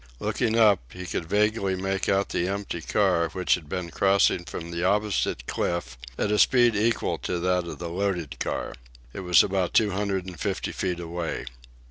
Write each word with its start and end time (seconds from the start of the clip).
Looking 0.19 0.57
up, 0.57 0.79
he 0.93 1.05
could 1.05 1.25
vaguely 1.29 1.75
make 1.75 2.09
out 2.09 2.29
the 2.29 2.47
empty 2.47 2.81
car, 2.81 3.29
which 3.33 3.53
had 3.53 3.69
been 3.69 3.91
crossing 3.91 4.45
from 4.45 4.71
the 4.71 4.83
opposite 4.83 5.45
cliff 5.45 5.95
at 6.17 6.31
a 6.31 6.39
speed 6.39 6.75
equal 6.75 7.19
to 7.19 7.37
that 7.37 7.65
of 7.67 7.77
the 7.77 7.87
loaded 7.89 8.39
car. 8.39 8.73
It 9.13 9.19
was 9.19 9.43
about 9.43 9.75
two 9.75 9.91
hundred 9.91 10.25
and 10.25 10.39
fifty 10.39 10.71
feet 10.71 10.99
away. 10.99 11.45